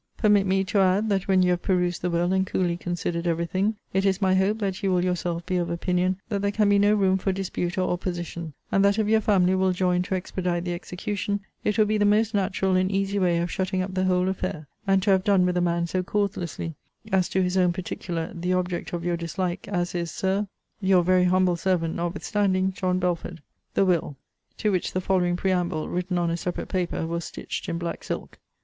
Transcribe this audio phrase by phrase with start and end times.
[0.17, 3.45] Permit me to add, that when you have perused the will, and coolly considered every
[3.45, 6.67] thing, it is my hope, that you will yourself be of opinion that there can
[6.69, 10.15] be no room for dispute or opposition; and that if your family will join to
[10.15, 13.93] expedite the execution, it will be the most natural and easy way of shutting up
[13.93, 16.73] the whole affair, and to have done with a man so causelessly,
[17.11, 20.47] as to his own particular, the object of your dislike, as is, Sir,
[20.81, 23.43] Your very humble servant, (notwithstanding,) JOHN BELFORD.
[23.75, 24.17] THE WILL
[24.57, 28.39] To which the following preamble, written on a separate paper, was Stitched in black silk.